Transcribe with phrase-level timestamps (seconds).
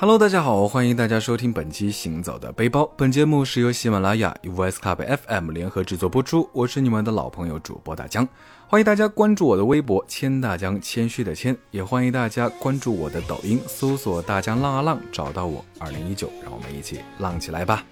[0.00, 2.84] Hello，大家好，欢迎大家收听本期《行走的背包》。
[2.96, 6.48] 本节目是由喜马拉雅与 Voice Club FM 联合制作播出。
[6.54, 8.26] 我是你们的老朋友主播大江，
[8.66, 15.62] 欢迎大家关注我的微博“谦大江”，谦虚的谦，也欢迎大家关注我的抖音，搜索“大江浪啊浪”，找到我。
[15.78, 17.84] 二零一九，让我们一起浪起来吧！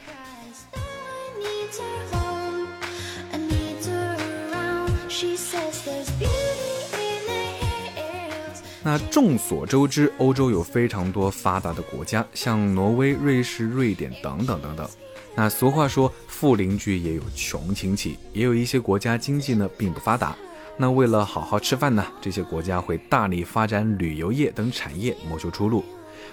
[8.89, 14.89] 那众所周知，欧洲有非常多发达的国家，像挪威、瑞士、瑞典等等等等。
[15.35, 20.35] 那俗话说，富邻居也有穷亲戚，也有一些国家经济呢并不发达。
[20.79, 25.85] 那为了好好吃饭呢，这些国家会大力发展旅游业等产业，谋求出路。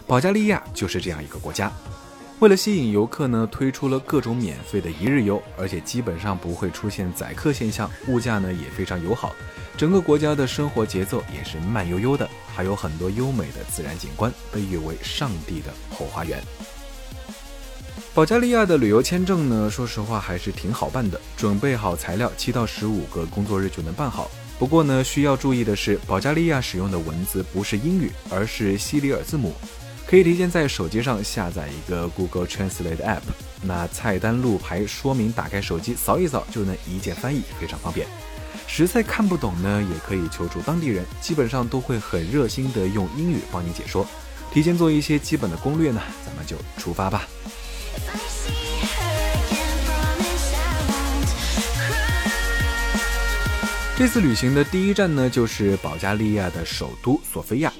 [0.07, 1.69] 保加利亚就是这样一个国家。
[2.39, 9.35] 为了吸引游客呢，推出了各种免费的一日游，而且基本上不会出现宰客现象，物价呢也非常友好。
[9.75, 16.41] 整个国家的生活节奏也是慢悠悠的，还有很多优美的自然景观，被誉为“上帝的后花园”。
[18.15, 24.31] 保加利亚的旅游签证呢，说实话还是挺好办的，准备好材料，七到十五个工作日就能办好。
[24.57, 29.53] 不过呢，需要注意的是，保加利亚使用的文字不是英语，而是西里尔字母。
[30.07, 33.21] 可以提前在手机上下载一个 Google Translate App，
[33.61, 38.07] 那菜单路牌说明，打开手机扫一扫就能一键翻译，非常方便。
[38.67, 44.05] 实在看不懂呢，也可以求助当地人，基本上都会很热心的用英语帮你解说。
[44.51, 47.27] 提前做一些基本的攻略呢，咱们就出发吧。
[53.97, 57.71] 这次旅行的第一站呢，就是保加利亚的首都索菲亚。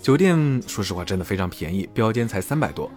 [0.00, 2.90] 酒店说实话真的非常便宜，标间才三百多。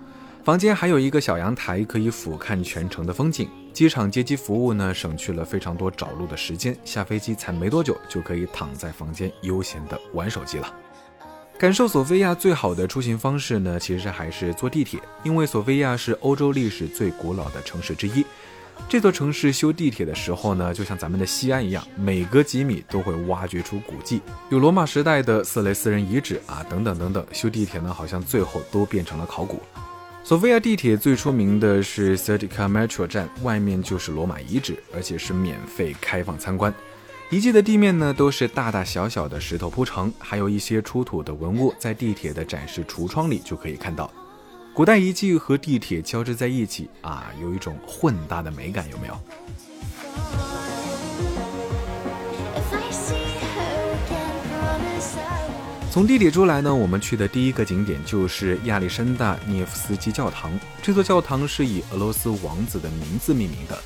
[0.44, 3.48] 房间还有一个小阳台，可以俯瞰全城的风景。
[3.72, 6.76] 机场接机服务呢，省去了非常多找路的时间。
[6.84, 10.74] 下飞机才没多久，就可以躺在房间悠闲的玩手机了。
[11.60, 18.26] 感受索菲亚最好的出行方式呢，其实还是坐地铁，因为索菲亚是欧洲历史最古老的城市之一。
[18.90, 24.20] 这座城市修地铁的时候呢，就像咱们的西安一样，每隔几米都会挖掘出古迹，
[24.50, 27.24] 有罗马时代的色雷斯人遗址啊，等等等等。
[27.32, 29.62] 修地铁呢，好像最后都变成了考古。
[30.24, 36.74] 索菲亚地铁最出名的是 Serdica Metro 站，外面就是罗马遗址，而且是免费开放参观。
[37.30, 44.10] 遗迹的地面呢都是大大小小的石头铺成，还有一些出土的文物，在地铁的展示橱窗里就可以看到。
[44.74, 49.20] 古代遗迹和地铁交织在一起啊，有一种混搭的美感，有没有？
[55.92, 60.58] 从地铁出来呢，我们去的第一个景点就是亚历山大涅夫斯基教堂。
[60.82, 63.78] 这座教堂是以俄罗斯王子的名字命名的。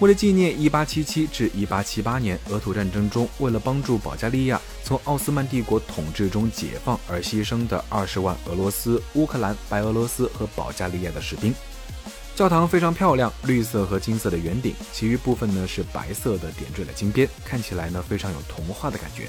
[0.00, 11.54] 为了纪念1877至1878年俄土战争中，为了帮助保加利亚从奥斯曼帝国统治中解放而牺牲的二十万俄罗斯、乌克兰、白俄罗斯和保加利亚的士兵。
[12.36, 19.26] 教堂非常漂亮，绿色和金色的圆顶，其余部分呢是白色的点缀了金边，看起来呢非常有童话的感觉。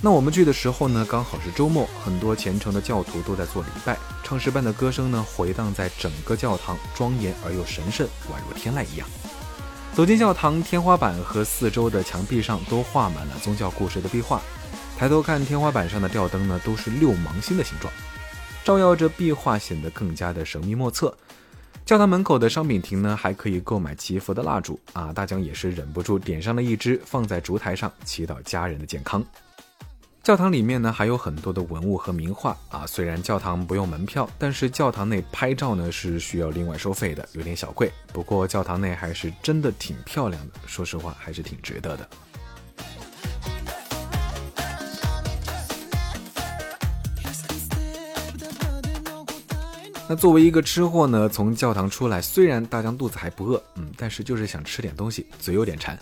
[0.00, 9.08] 那我们去的时候呢，刚好是周末，很多虔诚的教徒都在做礼拜，唱诗班的歌声呢回荡在整个教堂，庄严而又神圣，宛如天籁一样。
[9.94, 14.40] 走进教堂，天花板和四周的墙壁上都画满了宗教故事的壁画。
[14.96, 17.92] 抬头看天花板上的吊灯呢，都是六芒星的形状，
[18.62, 21.12] 照耀着壁画，显得更加的神秘莫测。
[21.84, 29.24] 教堂门口的商品亭呢，还可以购买祈福的蜡烛啊，大江也是忍不住点上了一支，放在烛台上祈祷家人的健康。
[30.28, 37.90] 教堂里面呢还有很多的文物和名画啊，虽然教堂不用门票，但是教堂内拍照呢是需要另外收费的，有点小贵。
[38.12, 42.06] 不过教堂内还是真的挺漂亮的，说实话还是挺值得的。
[50.10, 55.98] 那作为一个吃货呢，从教堂出来，虽然大江肚子还不饿，嗯，但是就是想吃点东西，嘴有点馋。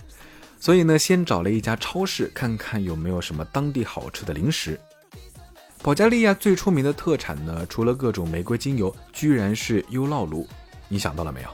[0.58, 4.78] 所以呢，先找了一家超市，看看有没有什么当地好吃的零食。
[5.82, 10.48] 保加利亚最出名的特产呢，除了各种玫瑰精油，居然是优酪乳。
[10.88, 11.48] 你想到了没有？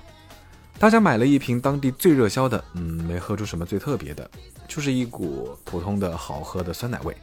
[0.79, 4.29] 大家买了一瓶当地最热销的，嗯，没喝出什么最特别的，
[4.67, 7.15] 就是一股普通的好喝的酸奶味。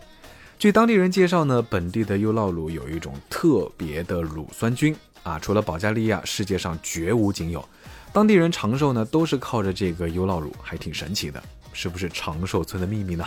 [0.60, 7.68] 据当地人介绍呢，本地的优酪乳有一种特别的乳酸菌啊，除了保加利亚，世界上绝无仅有。
[8.14, 11.42] 当地人长寿呢，都是靠着这个优酪乳，还挺神奇的。
[11.74, 13.26] 是不是长寿村的秘密呢？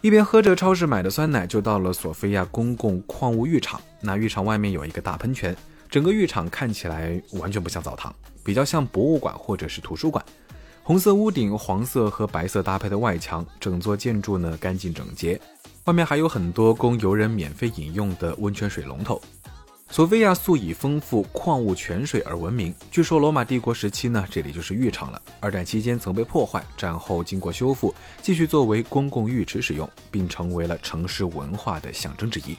[0.00, 3.80] 一边喝着超市买的酸奶，就到了索菲亚公共矿物浴场。
[4.00, 5.56] 那浴场外面有一个大喷泉，
[5.88, 8.12] 整个浴场看起来完全不像澡堂，
[8.42, 10.24] 比较像博物馆或者是图书馆。
[10.82, 15.40] 红色屋顶、黄色和白色搭配的外墙，整座建筑呢干净整洁。
[15.84, 19.22] 外面还有很多供游人免费饮用的温泉水龙头。
[19.92, 22.74] 索菲亚素以丰富矿物泉水而闻名。
[22.90, 25.20] 据说罗马帝国时期呢，这里就是浴场了。
[25.38, 32.56] 二战期间曾被破坏，战后经过修复，继续作为公共浴池使用，并成为了城市文化的象征之一。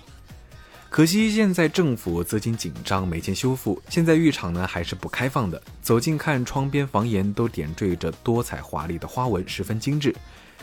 [0.91, 3.81] 可惜现在政府资金紧张，没钱修复。
[3.89, 5.59] 现在浴场呢还是不开放的。
[5.81, 10.15] 走近看，窗边房檐都点缀着多彩华丽的花纹，十分精致。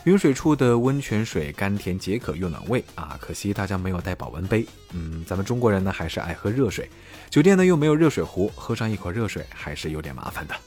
[0.03, 3.15] 云水处的温泉水甘甜解渴又暖胃啊！
[3.21, 4.65] 可惜大家没有带保温杯。
[4.93, 6.89] 嗯，咱们中国人呢还是爱喝热水，
[7.29, 10.55] 酒店呢又没有热水壶，喝上一口热水还是有点麻烦的。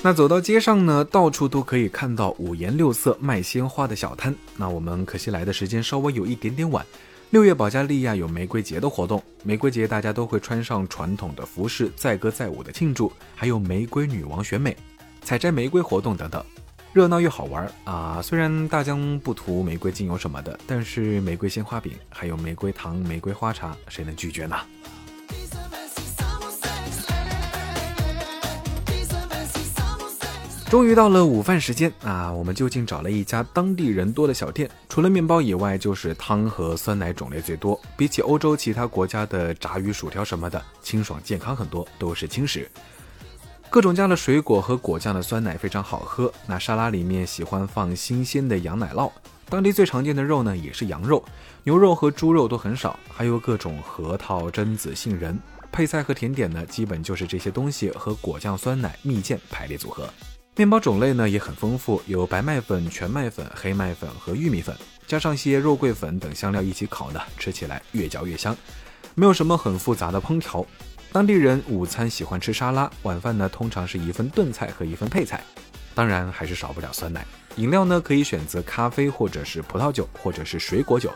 [0.00, 4.32] 那走到街上呢，到处都可以看到五颜六色卖鲜花的小摊。
[4.56, 6.86] 那我们可惜来的时间稍微有一点点晚。
[7.30, 9.22] 六月，保加利亚有玫瑰节的活动。
[9.44, 13.12] 玫瑰节，大家都会穿上传统的服饰，载歌载舞的庆祝。
[13.36, 14.76] 还有玫瑰女王选美、
[15.22, 16.44] 采摘玫瑰活动等等，
[16.92, 18.20] 热闹又好玩啊！
[18.20, 24.56] 虽然大疆不涂玫瑰精油什么的，但是玫瑰鲜花饼，还有玫瑰糖、玫瑰花茶，谁能拒绝呢？
[30.70, 32.32] 终于到了午饭时间啊！
[32.32, 37.78] 我们就近找了一家当地人多的小店，除了面包以外，就是汤和酸奶种类最多。
[37.96, 42.70] 比起欧洲其他国家的炸鱼薯条什么的，清爽健康很多，都是轻食。
[43.68, 46.32] 各种加了水果和果酱的酸奶非常好喝。
[46.46, 49.10] 那沙拉里面喜欢放新鲜的羊奶酪，
[49.48, 51.20] 当地最常见的肉呢也是羊肉，
[51.64, 55.36] 牛肉和猪肉都很少，还有各种核桃、榛子、杏仁。
[55.72, 60.08] 配菜和甜点呢，基本就是这些东西和果酱、酸奶、蜜饯排列组合。
[60.56, 64.76] 面包种类呢也很丰富，有白麦粉、全麦粉、黑麦粉和玉米粉，
[65.06, 68.54] 加上些肉桂粉等香料一起烤呢，吃起来越嚼越香。
[69.14, 70.64] 没有什么很复杂的烹调。
[71.12, 75.42] 当地人午餐喜欢吃沙拉，晚饭呢通常是一份炖菜和一份配菜，
[75.94, 77.24] 当然还是少不了酸奶。
[77.56, 81.10] 饮料呢可以选择咖啡或者是葡萄酒或者是水果酒，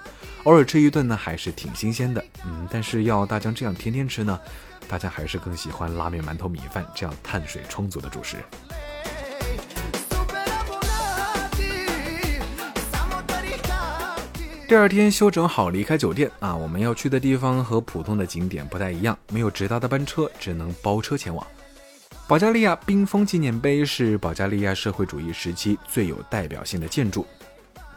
[0.45, 2.25] 偶尔吃一顿呢还是挺新鲜的。
[2.47, 4.41] 嗯，但是要大江这样天天吃呢，
[4.89, 8.37] 大家还是更喜欢拉面、馒头、米饭这样碳水充足的主食。
[14.66, 21.46] 第二天休整好，离开酒店啊，我们要去的地方和普通的景点不太一样，没有直达的班车，只能包车前往。
[22.26, 27.26] 保加利亚冰封纪念碑是保加利亚社会主义时期最有代表性的建筑。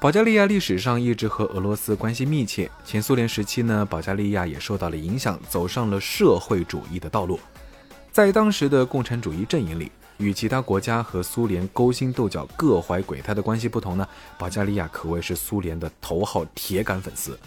[0.02, 7.40] 保加利亚历史上一直和俄罗斯关系密切，前苏联时期呢，保加利亚也受到了影响，走上了社会主义的道路。
[8.12, 9.90] 在当时的共产主义阵营里。
[10.18, 17.38] 与其他国家和苏联勾心斗角、各怀鬼胎的关系不同呢，保加利亚可谓是苏联的头号铁杆粉丝。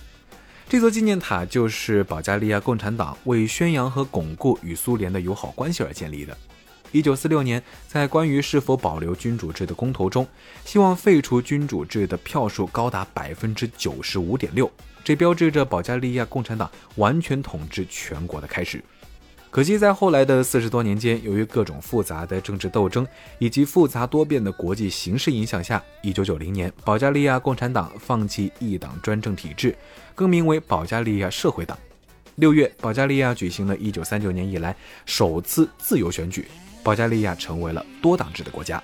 [0.69, 6.37] 这座纪念塔就是保加利亚共产党为宣扬和巩固与苏联的友好关系而建立的。
[6.93, 10.27] 一九四六年，在关于是否保留君主制的公投中，
[10.65, 14.71] 希望废除君主制的票数高达百分之九十五点六，
[15.05, 18.83] 这标志着保加利亚共产党完全统治全国的开始。
[19.51, 23.05] 可惜，在后来的四十多年间，由于各种复杂的政治斗争
[23.41, 29.77] 以及复杂多变的国际形势影响下，一九九零年，保加利亚共产党放弃一党专政体制，
[30.15, 31.77] 更名为保加利亚社会党。
[32.37, 34.75] 六月，保加利亚举行了一九三九年以来
[35.05, 36.47] 首次自由选举，
[36.85, 38.81] 保加利亚成为了多党制的国家。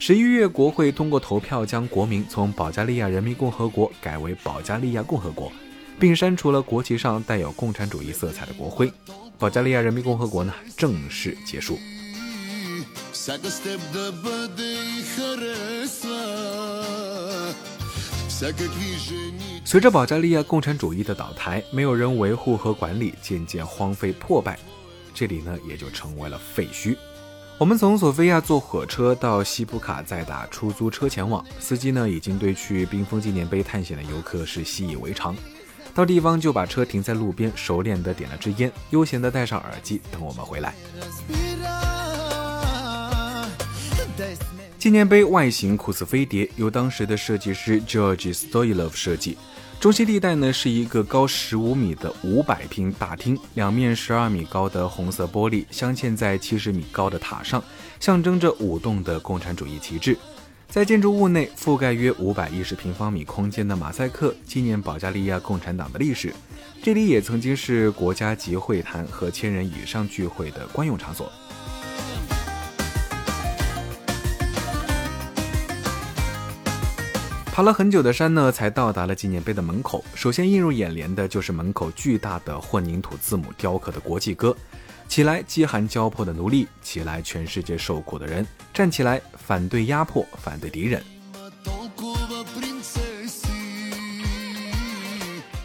[0.00, 5.52] 十一月，国会通过投票将国名从保加利亚人民共和国改为保加利亚共和国，
[6.00, 8.92] 并删除了国旗上带有共产主义色彩的国徽。
[9.38, 11.78] 保加利亚人民共和国呢正式结束。
[19.64, 24.58] 随着保加利亚共产主义的倒台，没有人维护和管理，渐渐荒废破败，
[25.12, 26.96] 这里呢也就成为了废墟。
[27.58, 31.44] 我们从索菲亚坐火车到西普卡，再打出租车前往。
[31.58, 35.34] 司机呢已经对去冰封纪念碑探险的游客是习以为常。
[35.96, 40.74] 到地方就把车停在路边，熟练的点了支烟，悠闲的戴上耳机等我们回来。
[44.78, 49.38] 纪念碑外形酷似飞碟，由当时的设计师 George Stoilov 设计。
[49.80, 57.64] 中心地带呢是一个高十五米的五百平大厅，两面十二米高的红色玻璃镶嵌在七十米高的塔上，
[58.00, 60.14] 象征着舞动的共产主义旗帜。
[60.68, 66.34] 在建筑物内覆盖约五百一十平方米空间的马赛克，纪念保加利亚共产党的历史。
[66.82, 71.32] 这里也曾经是国家级会谈和千人以上聚会的惯用场所。
[77.46, 80.04] 爬了很久的山呢，才到达了纪念碑的门口。
[80.14, 84.54] 首先映入眼帘的就是门口巨大的混凝土字母雕刻的国际歌。
[85.08, 88.44] 起来，饥寒交迫的奴隶；起来，全世界受苦的人；
[88.74, 91.00] 站起来，反对压迫反对敌人。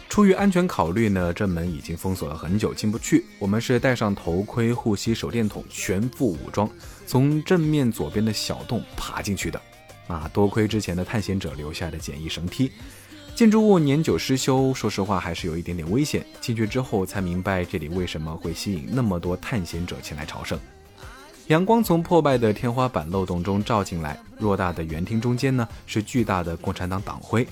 [0.08, 3.24] 出于安全考虑呢这门已经封锁了很久进不去。
[3.40, 6.70] 我们是戴上头盔护膝手电筒全副武装
[7.08, 9.60] 从正面左边的小洞爬进去的。
[10.06, 12.70] 啊多亏之前的探险者留下的简易绳梯
[13.34, 16.24] 建筑物年久失修说实话还是有一点点危险。
[16.40, 20.56] 进去之后才明白这里为什么会吸引那么多探险者前来朝圣。
[21.48, 27.46] 阳光从破败的天花板漏洞中照进来，偌大的圆厅中间呢是巨大的共产党党徽，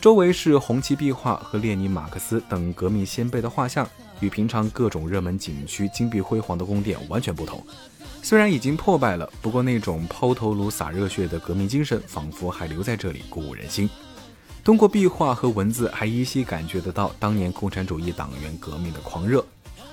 [0.00, 3.86] 周围是红旗壁画和列宁、马克思等革命先辈的画像，
[4.20, 7.62] 与平常各种热门景区金碧辉煌的宫殿完全不同。
[8.22, 13.88] 虽然已经破败了，不过那种抛头颅洒热血的革命精神仿佛还留在这里，鼓舞人心。
[14.64, 19.44] 通过壁画和文字，还依稀感觉得到当年共产主义党员革命的狂热。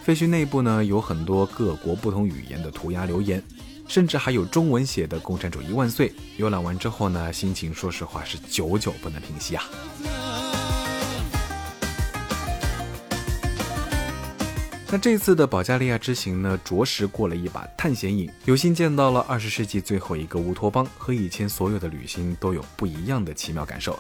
[0.03, 3.41] 废墟内部呢，有很多各国不同语言的涂鸦留言，
[3.87, 6.11] 甚至还有中文写的“共产主义万岁”。
[6.37, 9.63] 游览完之后呢，心情说实话是久久不能平息啊。
[14.89, 23.97] 那这次的保加利亚之行呢，着实过了一把探险瘾，有幸见到了二十世纪最后一个乌托邦，和以前所有的旅行都有不一样的奇妙感受。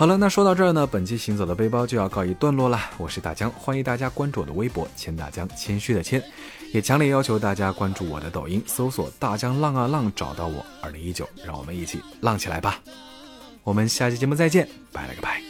[0.00, 2.80] 好了，那说到这儿呢，本期行走的背包就要告一段落了。
[2.96, 6.24] 我是大江，欢迎大家关注我的微博“千大江”，谦虚的谦，
[6.72, 10.64] 也强烈要求大家关注我的抖音，搜索“大江浪啊浪”，找到我。
[10.80, 12.80] 二零一九，让我们一起浪起来吧！
[13.62, 15.42] 我们下期节目再见，拜了个拜。